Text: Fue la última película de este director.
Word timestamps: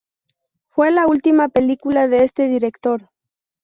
Fue 0.69 0.89
la 0.89 1.05
última 1.05 1.47
película 1.49 2.07
de 2.07 2.23
este 2.23 2.47
director. 2.47 3.11